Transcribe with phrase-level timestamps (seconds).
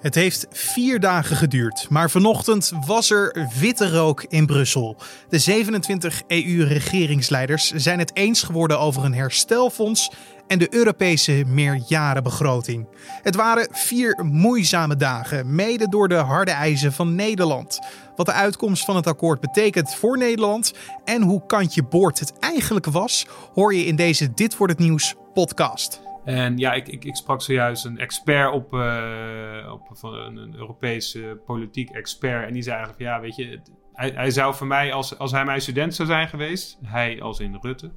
[0.00, 4.96] Het heeft vier dagen geduurd, maar vanochtend was er witte rook in Brussel.
[5.28, 10.10] De 27 EU-regeringsleiders zijn het eens geworden over een herstelfonds
[10.46, 12.86] en de Europese meerjarenbegroting.
[13.22, 17.78] Het waren vier moeizame dagen, mede door de harde eisen van Nederland.
[18.16, 20.72] Wat de uitkomst van het akkoord betekent voor Nederland
[21.04, 25.14] en hoe kantje boord het eigenlijk was, hoor je in deze Dit wordt het nieuws
[25.34, 26.09] podcast.
[26.24, 31.40] En ja, ik, ik, ik sprak zojuist een expert op, uh, op van een, Europese
[31.46, 32.46] politiek expert.
[32.46, 33.60] En die zei eigenlijk ja, weet je,
[33.92, 37.58] hij, zou voor mij, als, als hij mijn student zou zijn geweest, hij als in
[37.60, 37.90] Rutte,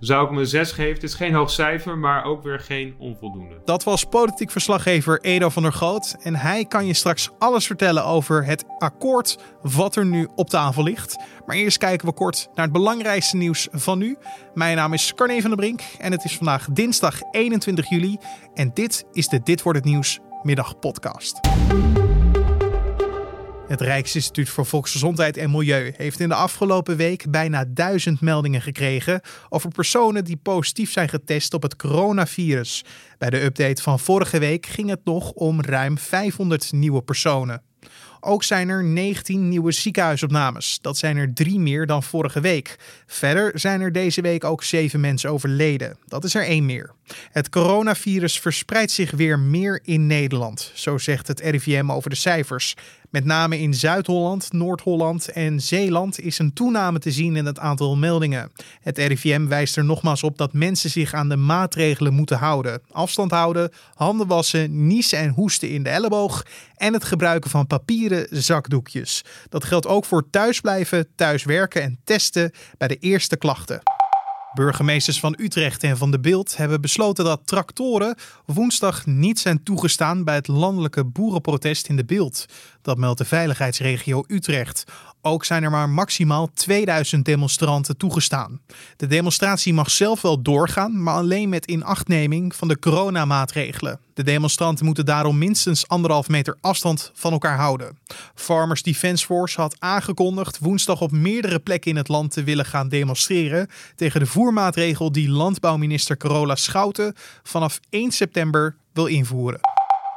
[0.00, 0.94] zou ik hem een 6 geven.
[0.94, 3.60] Het is geen hoog cijfer, maar ook weer geen onvoldoende.
[3.64, 6.16] Dat was politiek verslaggever Edo van der Goot.
[6.22, 10.82] En hij kan je straks alles vertellen over het akkoord wat er nu op tafel
[10.82, 11.16] ligt.
[11.46, 14.16] Maar eerst kijken we kort naar het belangrijkste nieuws van nu.
[14.54, 18.16] Mijn naam is Carne van der Brink en het is vandaag dinsdag 21 juli.
[18.54, 21.40] En dit is de Dit wordt het nieuws middagpodcast.
[23.68, 29.20] Het Rijksinstituut voor Volksgezondheid en Milieu heeft in de afgelopen week bijna duizend meldingen gekregen
[29.48, 32.84] over personen die positief zijn getest op het coronavirus.
[33.18, 37.62] Bij de update van vorige week ging het nog om ruim 500 nieuwe personen.
[38.20, 40.78] Ook zijn er 19 nieuwe ziekenhuisopnames.
[40.80, 42.76] Dat zijn er drie meer dan vorige week.
[43.06, 45.98] Verder zijn er deze week ook zeven mensen overleden.
[46.06, 46.94] Dat is er één meer.
[47.32, 52.74] Het coronavirus verspreidt zich weer meer in Nederland, zo zegt het RIVM over de cijfers.
[53.10, 57.96] Met name in Zuid-Holland, Noord-Holland en Zeeland is een toename te zien in het aantal
[57.96, 58.50] meldingen.
[58.80, 62.82] Het RIVM wijst er nogmaals op dat mensen zich aan de maatregelen moeten houden.
[62.90, 68.26] Afstand houden, handen wassen, niezen en hoesten in de elleboog en het gebruiken van papieren
[68.30, 69.24] zakdoekjes.
[69.48, 73.97] Dat geldt ook voor thuisblijven, thuiswerken en testen bij de eerste klachten.
[74.54, 80.24] Burgemeesters van Utrecht en van de Beeld hebben besloten dat tractoren woensdag niet zijn toegestaan
[80.24, 82.46] bij het landelijke boerenprotest in de Beeld.
[82.82, 84.84] Dat meldt de veiligheidsregio Utrecht.
[85.22, 88.60] Ook zijn er maar maximaal 2000 demonstranten toegestaan.
[88.96, 94.00] De demonstratie mag zelf wel doorgaan, maar alleen met inachtneming van de coronamaatregelen.
[94.14, 97.98] De demonstranten moeten daarom minstens anderhalf meter afstand van elkaar houden.
[98.34, 102.88] Farmers Defence Force had aangekondigd woensdag op meerdere plekken in het land te willen gaan
[102.88, 109.60] demonstreren tegen de voermaatregel die landbouwminister Carola Schouten vanaf 1 september wil invoeren.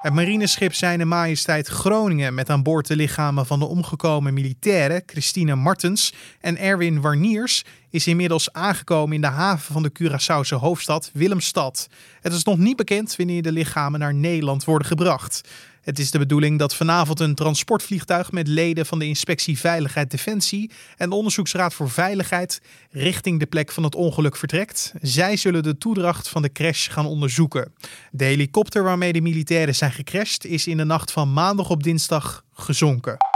[0.01, 5.55] Het marineschip Zijne Majesteit Groningen met aan boord de lichamen van de omgekomen militairen Christine
[5.55, 11.89] Martens en Erwin Warniers is inmiddels aangekomen in de haven van de Curaçaose hoofdstad Willemstad.
[12.21, 15.41] Het is nog niet bekend wanneer de lichamen naar Nederland worden gebracht.
[15.81, 20.71] Het is de bedoeling dat vanavond een transportvliegtuig met leden van de Inspectie Veiligheid Defensie
[20.97, 22.61] en de Onderzoeksraad voor Veiligheid
[22.91, 24.93] richting de plek van het ongeluk vertrekt.
[25.01, 27.73] Zij zullen de toedracht van de crash gaan onderzoeken.
[28.11, 32.43] De helikopter waarmee de militairen zijn gecrashed is in de nacht van maandag op dinsdag
[32.53, 33.30] gezonken.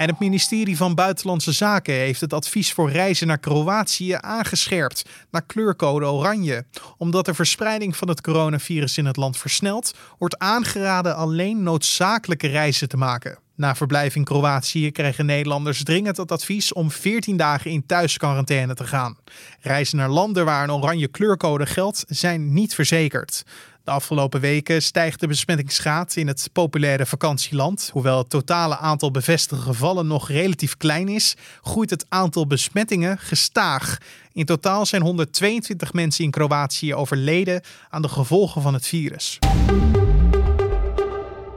[0.00, 5.46] En het ministerie van Buitenlandse Zaken heeft het advies voor reizen naar Kroatië aangescherpt naar
[5.46, 6.64] kleurcode oranje.
[6.96, 12.88] Omdat de verspreiding van het coronavirus in het land versnelt, wordt aangeraden alleen noodzakelijke reizen
[12.88, 13.38] te maken.
[13.60, 18.86] Na verblijf in Kroatië krijgen Nederlanders dringend het advies om 14 dagen in thuisquarantaine te
[18.86, 19.16] gaan.
[19.60, 23.44] Reizen naar landen waar een oranje kleurcode geldt zijn niet verzekerd.
[23.90, 27.90] Afgelopen weken stijgt de besmettingsgraad in het populaire vakantieland.
[27.92, 33.98] Hoewel het totale aantal bevestigde gevallen nog relatief klein is, groeit het aantal besmettingen gestaag.
[34.32, 39.38] In totaal zijn 122 mensen in Kroatië overleden aan de gevolgen van het virus.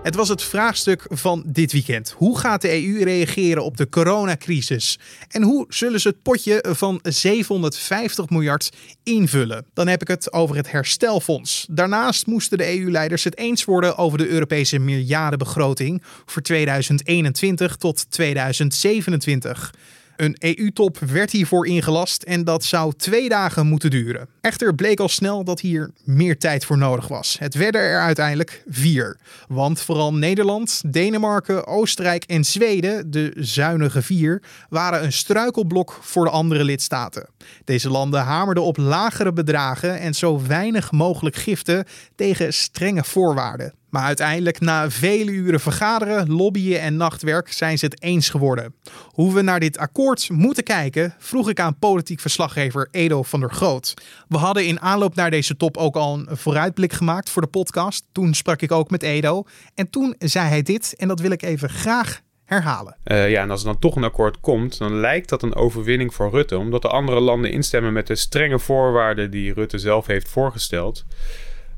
[0.03, 2.13] Het was het vraagstuk van dit weekend.
[2.17, 4.99] Hoe gaat de EU reageren op de coronacrisis?
[5.29, 8.69] En hoe zullen ze het potje van 750 miljard
[9.03, 9.65] invullen?
[9.73, 11.67] Dan heb ik het over het herstelfonds.
[11.69, 19.73] Daarnaast moesten de EU-leiders het eens worden over de Europese miljardenbegroting voor 2021 tot 2027.
[20.15, 24.27] Een EU-top werd hiervoor ingelast en dat zou twee dagen moeten duren.
[24.41, 27.35] Echter bleek al snel dat hier meer tijd voor nodig was.
[27.39, 29.17] Het werden er uiteindelijk vier.
[29.47, 36.31] Want vooral Nederland, Denemarken, Oostenrijk en Zweden, de zuinige vier, waren een struikelblok voor de
[36.31, 37.29] andere lidstaten.
[37.63, 43.73] Deze landen hamerden op lagere bedragen en zo weinig mogelijk giften tegen strenge voorwaarden.
[43.93, 48.75] Maar uiteindelijk, na vele uren vergaderen, lobbyen en nachtwerk, zijn ze het eens geworden.
[49.05, 53.51] Hoe we naar dit akkoord moeten kijken, vroeg ik aan politiek verslaggever Edo van der
[53.51, 53.93] Groot.
[54.27, 58.05] We hadden in aanloop naar deze top ook al een vooruitblik gemaakt voor de podcast.
[58.11, 59.43] Toen sprak ik ook met Edo.
[59.75, 62.95] En toen zei hij dit, en dat wil ik even graag herhalen.
[63.05, 66.13] Uh, ja, en als er dan toch een akkoord komt, dan lijkt dat een overwinning
[66.13, 70.29] voor Rutte, omdat de andere landen instemmen met de strenge voorwaarden die Rutte zelf heeft
[70.29, 71.05] voorgesteld.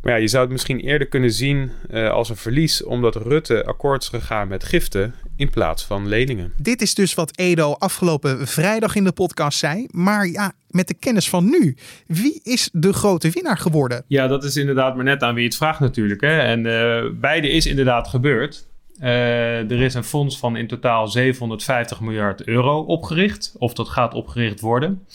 [0.05, 3.65] Maar ja, je zou het misschien eerder kunnen zien uh, als een verlies, omdat Rutte
[3.65, 6.53] akkoord is gegaan met giften in plaats van leningen.
[6.57, 9.87] Dit is dus wat Edo afgelopen vrijdag in de podcast zei.
[9.91, 11.75] Maar ja, met de kennis van nu,
[12.07, 14.03] wie is de grote winnaar geworden?
[14.07, 16.21] Ja, dat is inderdaad maar net aan wie het vraagt natuurlijk.
[16.21, 16.39] Hè?
[16.39, 18.67] En uh, beide is inderdaad gebeurd.
[18.99, 23.55] Uh, er is een fonds van in totaal 750 miljard euro opgericht.
[23.57, 25.05] Of dat gaat opgericht worden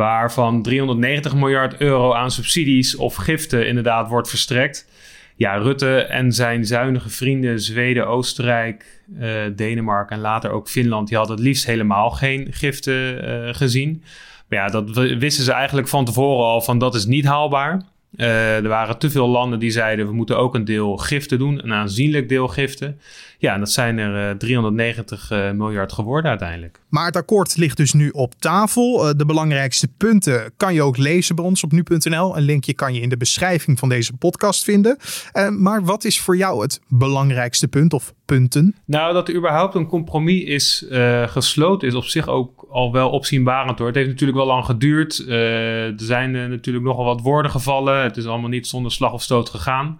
[0.00, 4.88] waarvan 390 miljard euro aan subsidies of giften inderdaad wordt verstrekt.
[5.36, 11.16] Ja, Rutte en zijn zuinige vrienden Zweden, Oostenrijk, uh, Denemarken en later ook Finland, die
[11.16, 14.02] hadden het liefst helemaal geen giften uh, gezien.
[14.48, 17.82] Maar ja, dat wisten ze eigenlijk van tevoren al van dat is niet haalbaar.
[18.16, 21.64] Uh, er waren te veel landen die zeiden we moeten ook een deel giften doen,
[21.64, 23.00] een aanzienlijk deel giften.
[23.40, 26.80] Ja, en dat zijn er 390 uh, miljard geworden uiteindelijk.
[26.88, 29.08] Maar het akkoord ligt dus nu op tafel.
[29.08, 32.36] Uh, de belangrijkste punten kan je ook lezen bij ons op nu.nl.
[32.36, 34.98] Een linkje kan je in de beschrijving van deze podcast vinden.
[35.58, 38.74] maar wat is voor jou het belangrijkste punt of punten?
[38.84, 40.86] Nou, dat er überhaupt een compromis is
[41.26, 43.86] gesloten is op zich ook al wel opzienbarend hoor.
[43.86, 45.24] Het heeft natuurlijk wel lang geduurd.
[45.28, 48.02] er zijn natuurlijk nogal wat woorden gevallen.
[48.02, 49.98] Het is allemaal niet zonder slag of stoot gegaan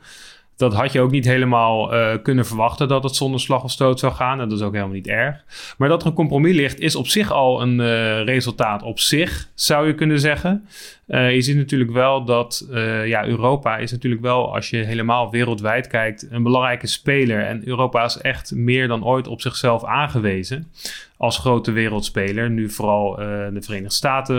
[0.61, 3.99] dat had je ook niet helemaal uh, kunnen verwachten dat het zonder slag of stoot
[3.99, 4.41] zou gaan.
[4.41, 5.45] En dat is ook helemaal niet erg.
[5.79, 9.49] Maar dat er een compromis ligt, is op zich al een uh, resultaat op zich,
[9.55, 10.67] zou je kunnen zeggen.
[11.11, 12.69] Uh, je ziet natuurlijk wel dat
[13.05, 17.45] ja, Europa is natuurlijk wel, als je helemaal wereldwijd kijkt, een belangrijke speler.
[17.45, 20.71] En Europa is echt meer dan ooit op zichzelf aangewezen
[21.17, 22.51] als grote wereldspeler.
[22.51, 24.39] Nu vooral uh, de Verenigde Staten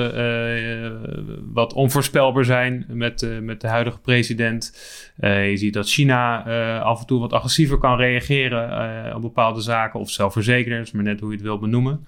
[1.53, 4.77] wat onvoorspelbaar zijn met, met de huidige president.
[5.21, 6.43] je ziet dat China
[6.79, 9.99] af en toe wat agressiever kan reageren op bepaalde zaken.
[9.99, 12.07] Of zelfverzekerders, maar net hoe je het wil benoemen.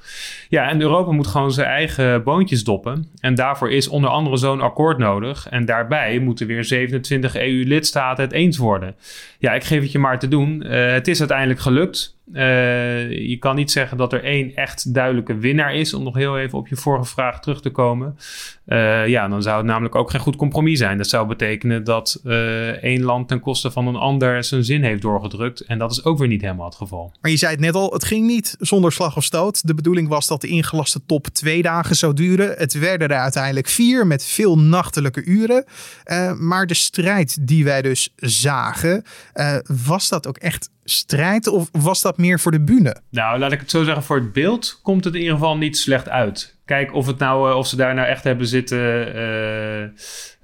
[0.49, 3.07] Ja, en Europa moet gewoon zijn eigen boontjes doppen.
[3.19, 5.49] En daarvoor is onder andere zo'n akkoord nodig.
[5.49, 8.95] En daarbij moeten weer 27 EU-lidstaten het eens worden.
[9.39, 10.63] Ja, ik geef het je maar te doen.
[10.63, 12.17] het is uiteindelijk gelukt.
[12.31, 15.93] Uh, je kan niet zeggen dat er één echt duidelijke winnaar is.
[15.93, 18.17] Om nog heel even op je vorige vraag terug te komen.
[18.65, 20.97] Uh, ja, dan zou het namelijk ook geen goed compromis zijn.
[20.97, 25.01] Dat zou betekenen dat uh, één land ten koste van een ander zijn zin heeft
[25.01, 25.61] doorgedrukt.
[25.61, 27.11] En dat is ook weer niet helemaal het geval.
[27.21, 29.67] Maar je zei het net al, het ging niet zonder slag of stoot.
[29.67, 32.53] De bedoeling was dat de ingelaste top twee dagen zou duren.
[32.57, 35.65] Het werden er uiteindelijk vier met veel nachtelijke uren.
[36.39, 39.03] maar de strijd die wij dus zagen,
[39.85, 42.95] was dat ook echt strijd of was dat meer voor de bühne?
[43.09, 45.77] Nou, laat ik het zo zeggen, voor het beeld komt het in ieder geval niet
[45.77, 46.57] slecht uit.
[46.65, 49.81] Kijk of, het nou, uh, of ze daar nou echt hebben zitten, uh,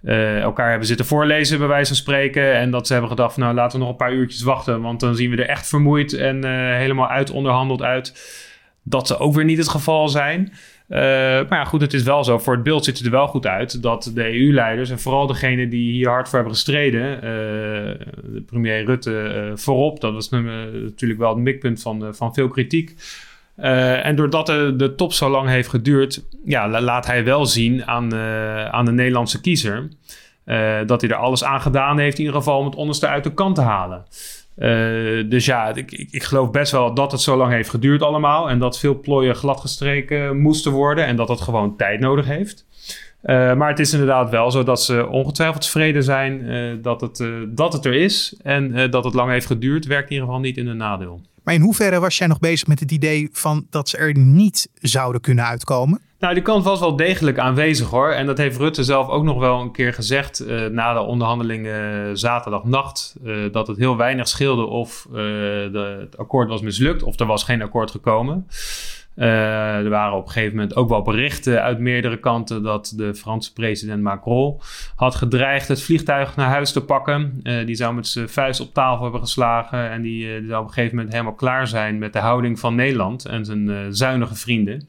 [0.03, 2.53] uh, elkaar hebben zitten voorlezen, bij wijze van spreken.
[2.53, 5.15] En dat ze hebben gedacht, nou laten we nog een paar uurtjes wachten, want dan
[5.15, 6.45] zien we er echt vermoeid en
[6.75, 8.38] helemaal uitonderhandeld uit.
[8.83, 10.53] Dat ze ook weer niet het geval zijn.
[10.89, 12.38] Uh, maar ja, goed, het is wel zo.
[12.38, 15.68] Voor het beeld ziet het er wel goed uit dat de EU-leiders en vooral degene
[15.68, 21.30] die hier hard voor hebben gestreden, uh, premier Rutte uh, voorop, dat was natuurlijk wel
[21.30, 22.95] het mikpunt van, van veel kritiek.
[23.56, 28.15] en doordat de, de, top zo lang heeft geduurd, ja, laat hij wel zien aan,
[28.71, 29.88] aan de Nederlandse kiezer
[30.85, 33.33] dat hij er alles aan gedaan heeft, in ieder geval om het onderste uit de
[33.33, 34.06] kant te halen.
[34.59, 38.01] Uh, dus ja, ik, ik, ik, geloof best wel dat het zo lang heeft geduurd
[38.01, 38.50] allemaal.
[38.50, 41.06] En dat veel plooien gladgestreken moesten worden.
[41.06, 42.65] En dat dat gewoon tijd nodig heeft.
[43.23, 47.23] Uh, maar het is inderdaad wel zo dat ze ongetwijfeld tevreden zijn uh, dat, het,
[47.47, 48.35] dat het er is.
[48.44, 51.21] En dat het lang heeft geduurd, werkt in ieder geval niet in hun nadeel.
[51.44, 54.69] Maar in hoeverre was jij nog bezig met het idee van dat ze er niet
[54.73, 56.01] zouden kunnen uitkomen?
[56.19, 58.11] Nou, die kant was wel degelijk aanwezig hoor.
[58.11, 62.18] En dat heeft Rutte zelf ook nog wel een keer gezegd uh, na de onderhandelingen
[62.18, 63.16] zaterdagnacht.
[63.23, 67.26] Uh, dat het heel weinig scheelde of uh, de, het akkoord was mislukt of er
[67.26, 68.47] was geen akkoord gekomen.
[69.16, 73.54] er waren op een gegeven moment ook wel berichten uit meerdere kanten dat de Franse
[73.54, 74.59] president Macron
[74.95, 77.42] had gedreigd het vliegtuig naar huis te pakken.
[77.66, 80.73] die zou met zijn vuist op tafel hebben geslagen en die, die, zou op een
[80.73, 84.88] gegeven moment helemaal klaar zijn met de houding van Nederland en zijn zuinige vrienden.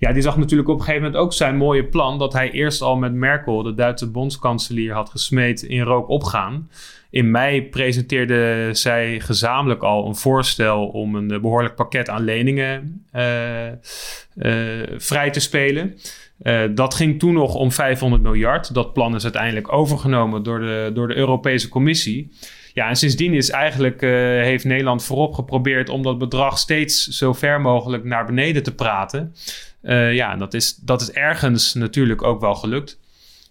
[0.00, 2.82] Ja, die zag natuurlijk op een gegeven moment ook zijn mooie plan dat hij eerst
[2.82, 6.70] al met Merkel, de Duitse bondskanselier, had gesmeed in rook opgaan.
[7.10, 13.66] In mei presenteerde zij gezamenlijk al een voorstel om een behoorlijk pakket aan leningen uh,
[13.66, 15.94] uh, vrij te spelen.
[16.42, 18.74] Uh, dat ging toen nog om 500 miljard.
[18.74, 22.32] Dat plan is uiteindelijk overgenomen door de, door de Europese Commissie.
[22.74, 27.60] Ja, en sindsdien is eigenlijk, heeft Nederland voorop geprobeerd om dat bedrag steeds zo ver
[27.60, 29.34] mogelijk naar beneden te praten.
[29.82, 32.98] Uh, ja, dat is, dat is ergens natuurlijk ook wel gelukt.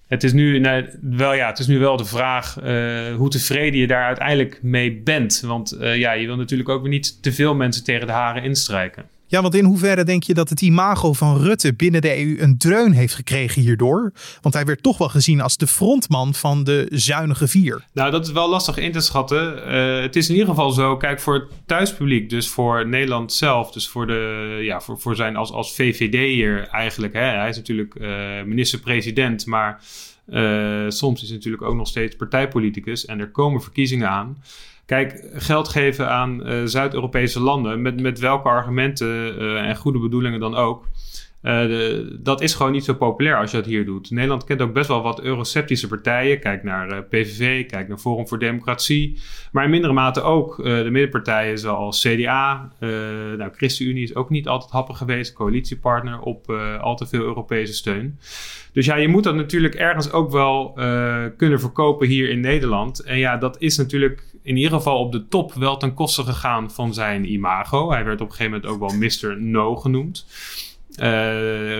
[0.07, 3.79] Het is nu, nou, wel, ja, het is nu wel de vraag uh, hoe tevreden
[3.79, 5.41] je daar uiteindelijk mee bent.
[5.45, 8.43] Want uh, ja, je wil natuurlijk ook weer niet te veel mensen tegen de haren
[8.43, 9.05] instrijken.
[9.29, 12.57] Ja, want in hoeverre denk je dat het imago van Rutte binnen de EU een
[12.57, 14.11] dreun heeft gekregen hierdoor?
[14.41, 17.85] Want hij werd toch wel gezien als de frontman van de zuinige vier.
[17.93, 19.57] Nou, dat is wel lastig in te schatten.
[19.57, 23.71] Uh, het is in ieder geval zo, kijk, voor het thuispubliek, dus voor Nederland zelf,
[23.71, 27.13] dus voor, de, ja, voor, voor zijn als, als VVD'er eigenlijk.
[27.13, 28.09] Hè, hij is natuurlijk uh,
[28.45, 29.81] minister-president, maar
[30.29, 34.37] uh, soms is hij natuurlijk ook nog steeds partijpoliticus en er komen verkiezingen aan.
[34.87, 40.39] Kijk, geld geven aan uh, Zuid-Europese landen, met, met welke argumenten uh, en goede bedoelingen
[40.39, 40.85] dan ook.
[41.41, 44.11] De, dat is gewoon niet zo populair als je dat hier doet.
[44.11, 46.39] Nederland kent ook best wel wat euroceptische partijen.
[46.39, 49.19] Kijk naar PVV, kijk naar Forum voor Democratie.
[49.51, 52.71] Maar in mindere mate ook de middenpartijen zoals CDA.
[53.37, 55.33] nou, ChristenUnie is ook niet altijd happig geweest.
[55.33, 56.51] Coalitiepartner op
[56.81, 58.19] al te veel Europese steun.
[58.73, 60.71] Dus ja, je moet dat natuurlijk ergens ook wel
[61.37, 62.99] kunnen verkopen hier in Nederland.
[62.99, 66.71] En ja, dat is natuurlijk in ieder geval op de top wel ten koste gegaan
[66.71, 67.91] van zijn imago.
[67.91, 69.41] Hij werd op een gegeven moment ook wel Mr.
[69.41, 70.25] No genoemd.
[70.99, 71.05] Uh,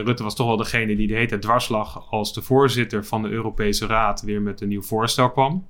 [0.01, 3.86] Rutte was toch wel degene die de hele dwarslag als de voorzitter van de Europese
[3.86, 5.67] Raad weer met een nieuw voorstel kwam.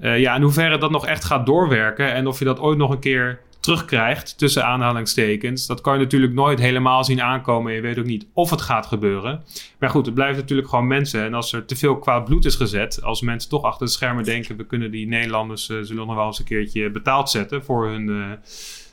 [0.00, 2.90] Uh, ja, in hoeverre dat nog echt gaat doorwerken en of je dat ooit nog
[2.90, 5.66] een keer terugkrijgt, tussen aanhalingstekens.
[5.66, 7.70] Dat kan je natuurlijk nooit helemaal zien aankomen.
[7.70, 9.42] En je weet ook niet of het gaat gebeuren.
[9.78, 11.24] Maar goed, het blijft natuurlijk gewoon mensen.
[11.24, 14.24] En als er te veel kwaad bloed is gezet, als mensen toch achter de schermen
[14.24, 17.88] denken: we kunnen die Nederlanders uh, zullen nog wel eens een keertje betaald zetten voor
[17.88, 18.08] hun.
[18.08, 18.24] Uh,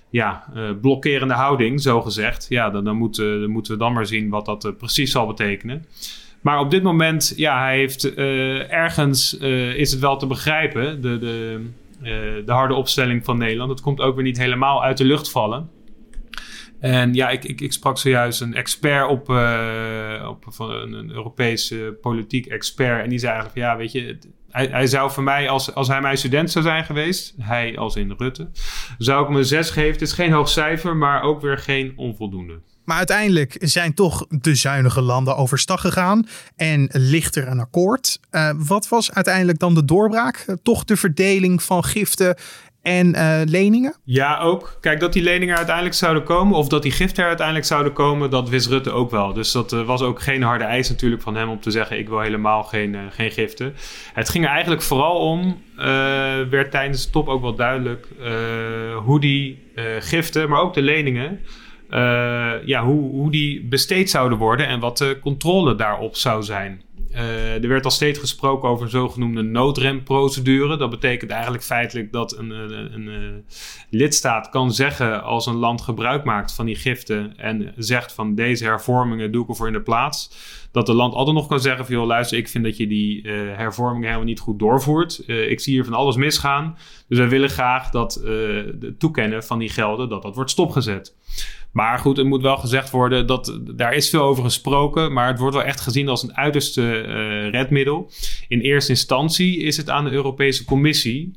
[0.10, 2.46] ja, uh, blokkerende houding, zo gezegd.
[2.50, 5.86] Ja, dan, dan, moeten, dan moeten we dan maar zien wat dat precies zal betekenen.
[6.42, 9.38] Maar op dit moment, ja, hij heeft ergens
[9.76, 11.02] is het wel te begrijpen.
[11.02, 11.66] De, de, eh,
[12.46, 13.70] de harde opstelling van Nederland.
[13.70, 15.70] Dat komt ook weer niet helemaal uit de lucht vallen.
[16.84, 21.98] En ja, ik, ik, ik sprak zojuist een expert op, uh, op van een, Europese
[22.02, 23.04] politiek expert.
[23.04, 24.18] En die zei eigenlijk: ja, weet je,
[24.50, 27.96] hij, hij, zou voor mij, als, als hij mijn student zou zijn geweest, hij als
[27.96, 28.50] in Rutte,
[28.98, 29.92] zou ik een 6 geven.
[29.92, 32.62] Het is geen hoog cijfer, maar ook weer geen onvoldoende.
[32.84, 38.20] Maar uiteindelijk zijn toch de zuinige landen overstag gegaan en ligt er een akkoord.
[38.32, 40.46] Uh, wat was uiteindelijk dan de doorbraak?
[40.48, 42.36] Uh, toch de verdeling van giften
[42.82, 43.96] en uh, leningen?
[44.04, 44.78] Ja, ook.
[44.82, 48.30] Kijk, dat die leningen uiteindelijk zouden komen of dat die giften er uiteindelijk zouden komen,
[48.30, 49.34] dat wist Rutte ook wel.
[49.34, 52.20] Dus dat was ook geen harde eis natuurlijk van hem om te zeggen: ik wil
[52.20, 53.74] helemaal geen, geen giften.
[54.14, 55.62] Het ging er eigenlijk vooral om,
[56.50, 58.08] werd tijdens de top ook wel duidelijk,
[59.04, 61.40] hoe die giften, maar ook de leningen
[62.66, 66.82] ja, hoe, hoe die besteed zouden worden en wat de controle daarop zou zijn.
[67.14, 70.78] Uh, er werd al steeds gesproken over een zogenoemde noodremprocedure.
[70.78, 73.46] Dat betekent eigenlijk feitelijk dat een, een, een, een,
[73.90, 78.64] lidstaat kan zeggen als een land gebruik maakt van die giften en zegt van deze
[78.64, 80.32] hervormingen doe ik ervoor in de plaats.
[80.74, 83.24] Dat de land altijd nog kan zeggen van joh luister ik vind dat je die
[83.24, 85.24] uh, hervormingen helemaal niet goed doorvoert.
[85.28, 86.78] Uh, ik zie hier van alles misgaan.
[87.08, 88.14] Dus wij willen graag dat
[88.80, 91.16] het toekennen van die gelden dat dat wordt stopgezet.
[91.72, 95.14] Maar goed, het moet wel gezegd worden dat daar is veel over gesproken.
[95.14, 97.00] Maar het wordt wel echt gezien als een uiterste
[97.50, 98.12] redmiddel.
[98.48, 101.34] In eerste instantie is het aan de Europese Commissie.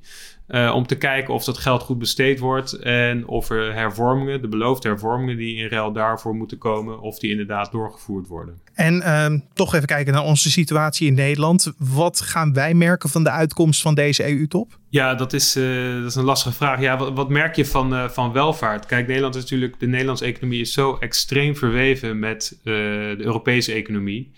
[0.48, 4.48] Uh, om te kijken of dat geld goed besteed wordt en of er hervormingen, de
[4.48, 8.60] beloofde hervormingen die in ruil daarvoor moeten komen, of die inderdaad doorgevoerd worden.
[8.74, 11.72] En uh, toch even kijken naar onze situatie in Nederland.
[11.78, 14.78] Wat gaan wij merken van de uitkomst van deze EU-top?
[14.88, 16.80] Ja, dat is, uh, dat is een lastige vraag.
[16.80, 18.86] Ja, wat, wat merk je van, uh, van welvaart?
[18.86, 24.32] Kijk, Nederland is natuurlijk, de Nederlandse economie is zo extreem verweven met de Europese economie.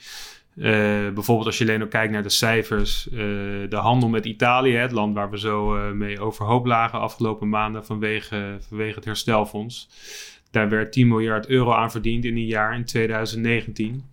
[0.58, 0.64] Uh,
[1.14, 3.18] bijvoorbeeld als je alleen ook kijkt naar de cijfers, uh,
[3.68, 7.84] de handel met Italië, het land waar we zo uh, mee overhoop lagen afgelopen maanden
[7.84, 9.88] vanwege, vanwege het herstelfonds.
[10.50, 14.04] Daar werd 10 miljard euro aan verdiend in een jaar in 2019.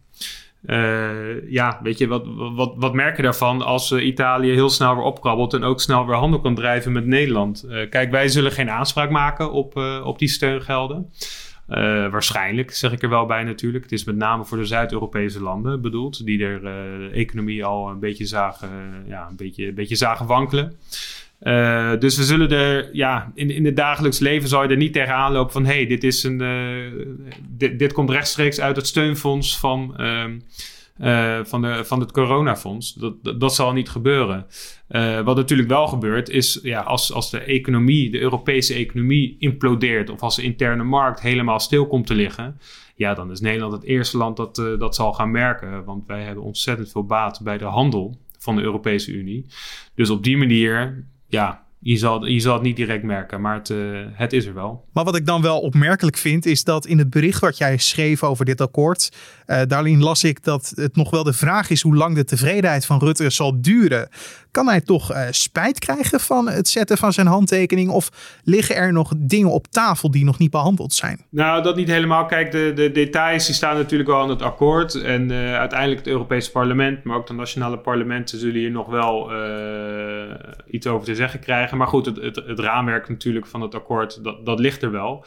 [1.48, 2.26] ja, weet je, wat,
[2.56, 6.16] wat, wat merk je daarvan als Italië heel snel weer opkrabbelt en ook snel weer
[6.16, 7.68] handel kan drijven met Nederland?
[7.90, 11.12] kijk, wij zullen geen aanspraak maken op, op die steungelden.
[11.70, 11.78] Uh,
[12.12, 13.84] waarschijnlijk, zeg ik er wel bij natuurlijk.
[13.84, 18.00] Het is met name voor de Zuid-Europese landen bedoeld, die er de economie al een
[18.00, 20.78] beetje zagen, uh, ja, een beetje, een beetje zagen wankelen.
[22.00, 25.32] dus we zullen er, ja, in, in het dagelijks leven zou je er niet tegenaan
[25.32, 26.38] lopen van, hé, hey, dit is een,
[27.50, 30.40] dit, dit komt rechtstreeks uit het steunfonds van ehm,
[31.02, 32.94] uh, van, de, van het coronafonds.
[32.94, 34.46] Dat, dat, zal niet gebeuren.
[34.90, 40.10] Uh, wat natuurlijk wel gebeurt, is ja, als, als de economie, de Europese economie implodeert,
[40.10, 42.60] of als de interne markt helemaal stil komt te liggen,
[42.96, 45.84] ja, dan is Nederland het eerste land dat uh, dat zal gaan merken.
[45.84, 49.46] Want wij hebben ontzettend veel baat bij de handel van de Europese Unie.
[49.96, 53.74] Dus op die manier, ja, je zal, je zal het niet direct merken, maar het,
[54.14, 54.86] het is er wel.
[54.94, 58.24] Maar wat ik dan wel opmerkelijk vind, is dat in het bericht wat jij schreef
[58.24, 59.12] over dit akkoord,
[59.48, 62.86] uh, daarin las ik dat het nog wel de vraag is hoe lang de tevredenheid
[62.86, 64.10] van Rutte zal duren.
[64.52, 67.90] Kan hij toch uh, spijt krijgen van het zetten van zijn handtekening?
[67.90, 68.12] Of
[68.44, 71.20] liggen er nog dingen op tafel die nog niet behandeld zijn?
[71.30, 72.26] Nou, dat niet helemaal.
[72.26, 74.96] Kijk, de, de details die staan natuurlijk wel in het akkoord.
[74.96, 79.32] En uiteindelijk het Europese parlement, maar ook de nationale parlementen zullen hier nog wel
[80.70, 81.75] iets over te zeggen krijgen.
[81.78, 85.26] Maar goed, het, het, het raamwerk natuurlijk van het akkoord, dat, dat ligt er wel.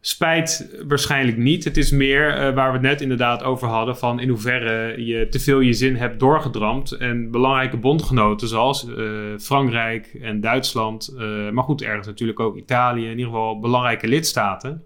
[0.00, 1.64] Spijt waarschijnlijk niet.
[1.64, 5.28] Het is meer uh, waar we het net inderdaad over hadden: van in hoeverre je
[5.28, 6.92] te veel je zin hebt doorgedramd.
[6.92, 13.04] En belangrijke bondgenoten zoals uh, Frankrijk en Duitsland, uh, maar goed, ergens natuurlijk ook Italië,
[13.04, 14.84] in ieder geval belangrijke lidstaten.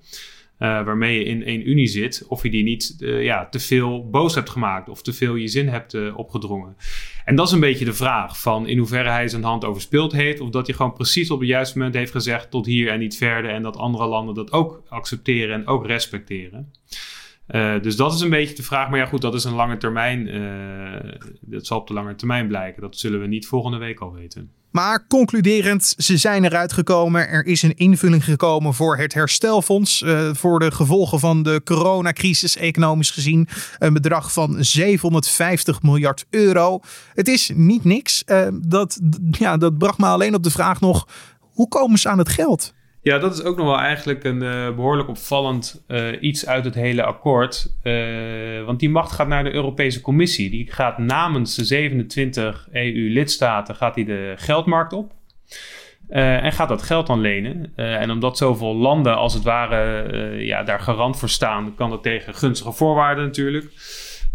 [0.63, 4.51] Waarmee je in één unie zit, of je die niet ja, te veel boos hebt
[4.51, 6.77] gemaakt of te veel je zin hebt opgedrongen.
[7.25, 10.41] En dat is een beetje de vraag van in hoeverre hij zijn hand overspeeld heeft.
[10.41, 13.17] Of dat hij gewoon precies op het juiste moment heeft gezegd tot hier en niet
[13.17, 13.51] verder.
[13.51, 16.73] En dat andere landen dat ook accepteren en ook respecteren.
[17.53, 18.91] Uh, dus dat is een beetje de vraag.
[18.91, 20.27] Maar ja, goed, dat is een lange termijn.
[20.27, 22.83] Uh, dat zal op de lange termijn blijken.
[22.83, 24.51] Dat zullen we niet volgende week al weten.
[24.71, 27.29] Maar concluderend, ze zijn eruit gekomen.
[27.29, 30.03] Er is een invulling gekomen voor het herstelfonds.
[30.03, 33.49] Uh, voor de gevolgen van de coronacrisis, economisch gezien.
[33.79, 36.81] Een bedrag van 750 miljard euro.
[37.15, 38.25] Het is niet niks.
[38.63, 42.29] dat, ja, dat bracht me alleen op de vraag nog: hoe komen ze aan het
[42.29, 42.73] geld?
[43.03, 46.75] Ja, dat is ook nog wel eigenlijk een uh, behoorlijk opvallend uh, iets uit het
[46.75, 47.73] hele akkoord.
[47.83, 50.51] Uh, want die macht gaat naar de Europese Commissie.
[50.51, 55.13] Die gaat namens de 27 EU-lidstaten gaat de geldmarkt op.
[56.09, 57.73] en gaat dat geld dan lenen.
[57.77, 62.35] en omdat zoveel landen als het ware ja, daar garant voor staan, kan dat tegen
[62.35, 63.73] gunstige voorwaarden natuurlijk.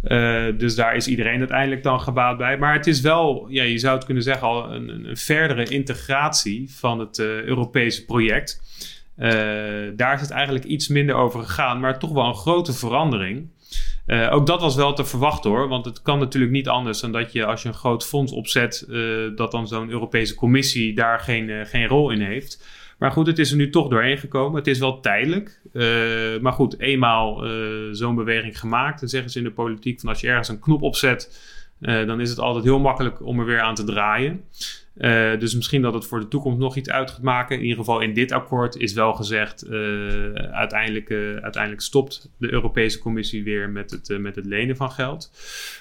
[0.03, 2.57] Uh, dus daar is iedereen uiteindelijk dan gebaat bij.
[2.57, 6.71] Maar het is wel, ja, je zou het kunnen zeggen, al een, een verdere integratie
[6.75, 8.61] van het uh, Europese project.
[9.17, 9.31] Uh,
[9.95, 13.49] daar is het eigenlijk iets minder over gegaan, maar toch wel een grote verandering.
[14.29, 17.31] ook dat was wel te verwachten hoor, want het kan natuurlijk niet anders dan dat
[17.31, 18.85] je als je een groot fonds opzet,
[19.35, 22.65] dat dan zo'n Europese Commissie daar geen, geen rol in heeft.
[22.97, 24.57] Maar goed, het is er nu toch doorheen gekomen.
[24.57, 25.61] Het is wel tijdelijk.
[25.73, 30.09] Uh, maar goed, eenmaal uh, zo'n beweging gemaakt, dan zeggen ze in de politiek van
[30.09, 31.39] als je ergens een knop opzet,
[31.81, 34.43] uh, dan is het altijd heel makkelijk om er weer aan te draaien.
[34.99, 37.55] Uh, dus misschien dat het voor de toekomst nog iets uit gaat maken.
[37.55, 42.51] In ieder geval in dit akkoord is wel gezegd, uh, uiteindelijk, uh, uiteindelijk stopt de
[42.51, 45.31] Europese Commissie weer met het, met het lenen van geld.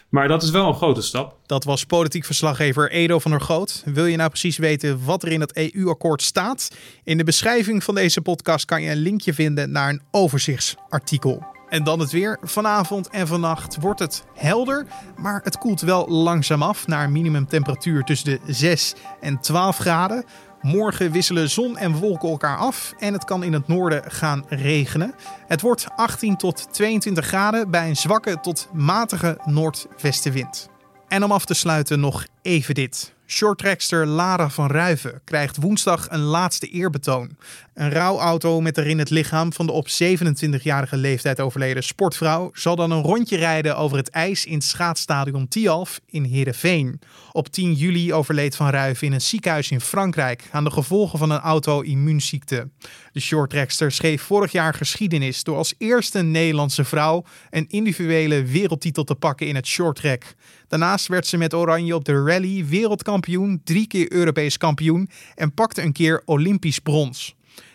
[0.08, 1.38] Maar dat is wel een grote stap.
[1.46, 3.82] Dat was politiek verslaggever Edo van der Goot.
[3.84, 6.76] Wil je nou precies weten wat er in het EU-akkoord staat?
[7.04, 11.55] In de beschrijving van deze podcast kan je een linkje vinden naar een overzichtsartikel.
[11.68, 12.38] En dan het weer.
[12.42, 18.40] Vanavond en vannacht wordt het helder, maar het koelt wel langzaam af naar minimumtemperatuur tussen
[18.46, 20.24] de 6 en 12 graden.
[20.62, 25.14] Morgen wisselen zon en wolken elkaar af en het kan in het noorden gaan regenen.
[25.46, 30.68] Het wordt 18 tot 22 graden bij een zwakke tot matige noordwestenwind.
[31.08, 33.15] En om af te sluiten nog even dit.
[33.28, 37.36] Shorttrackster Lara van Ruiven krijgt woensdag een laatste eerbetoon.
[37.74, 42.90] Een rouwauto met erin het lichaam van de op 27-jarige leeftijd overleden sportvrouw zal dan
[42.90, 47.00] een rondje rijden over het ijs in het schaatsstadion Tialf in Heerenveen.
[47.32, 51.30] Op 10 juli overleed Van Ruiven in een ziekenhuis in Frankrijk aan de gevolgen van
[51.30, 52.68] een auto-immuunziekte.
[53.12, 59.14] De shorttrackster schreef vorig jaar geschiedenis door als eerste Nederlandse vrouw een individuele wereldtitel te
[59.14, 60.24] pakken in het shorttrack.
[60.68, 65.82] Daarnaast werd ze met Oranje op de rally wereldkampioen, drie keer Europees kampioen en pakte
[65.82, 67.34] een keer Olympisch brons.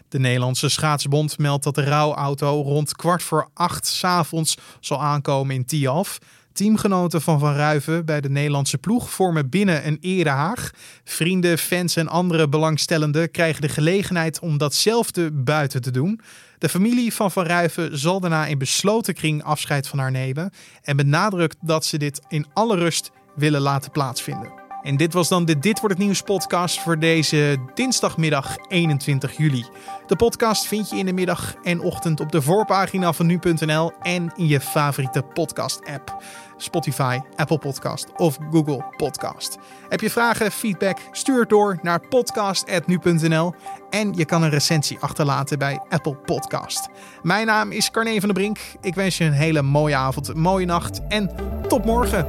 [0.09, 5.65] De Nederlandse Schaatsbond meldt dat de rouwauto rond kwart voor acht s'avonds zal aankomen in
[5.65, 6.19] Tialf.
[6.53, 10.71] Teamgenoten van Van Ruiven bij de Nederlandse ploeg vormen binnen een erehaag.
[11.03, 16.21] Vrienden, fans en andere belangstellenden krijgen de gelegenheid om datzelfde buiten te doen.
[16.61, 20.95] De familie van Van Ruiven zal daarna in besloten kring afscheid van haar nemen en
[20.95, 24.60] benadrukt dat ze dit in alle rust willen laten plaatsvinden.
[24.81, 29.65] En dit was dan de Dit wordt het nieuws podcast voor deze dinsdagmiddag 21 juli.
[30.07, 34.31] De podcast vind je in de middag en ochtend op de voorpagina van nu.nl en
[34.35, 36.23] in je favoriete podcast app.
[36.57, 39.57] Spotify, Apple Podcast of Google Podcast.
[39.89, 40.97] Heb je vragen, feedback?
[41.11, 43.53] Stuur het door naar podcast.nu.nl
[43.89, 46.89] en je kan een recensie achterlaten bij Apple Podcast.
[47.21, 48.59] Mijn naam is Carne van der Brink.
[48.81, 51.31] Ik wens je een hele mooie avond, mooie nacht en
[51.67, 52.25] tot morgen.